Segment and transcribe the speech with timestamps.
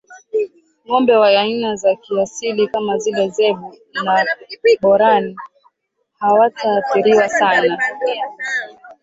[0.85, 3.69] ng'ombe wa aina za kiasili kama vile Zebu
[4.03, 4.15] na
[4.81, 5.35] Boran
[6.19, 7.77] hawaathiriwi sana